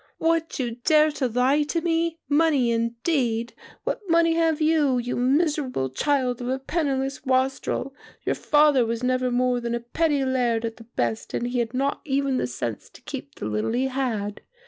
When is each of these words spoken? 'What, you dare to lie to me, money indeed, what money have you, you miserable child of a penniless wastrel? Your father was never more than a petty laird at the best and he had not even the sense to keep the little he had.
'What, 0.17 0.57
you 0.57 0.77
dare 0.83 1.11
to 1.11 1.27
lie 1.27 1.61
to 1.61 1.79
me, 1.79 2.17
money 2.27 2.71
indeed, 2.71 3.53
what 3.83 4.01
money 4.09 4.33
have 4.33 4.59
you, 4.59 4.97
you 4.97 5.15
miserable 5.15 5.91
child 5.91 6.41
of 6.41 6.49
a 6.49 6.57
penniless 6.57 7.23
wastrel? 7.23 7.93
Your 8.25 8.33
father 8.33 8.83
was 8.83 9.03
never 9.03 9.29
more 9.29 9.59
than 9.59 9.75
a 9.75 9.79
petty 9.79 10.25
laird 10.25 10.65
at 10.65 10.77
the 10.77 10.85
best 10.85 11.35
and 11.35 11.49
he 11.49 11.59
had 11.59 11.75
not 11.75 12.01
even 12.03 12.37
the 12.37 12.47
sense 12.47 12.89
to 12.89 13.01
keep 13.01 13.35
the 13.35 13.45
little 13.45 13.73
he 13.73 13.89
had. 13.89 14.41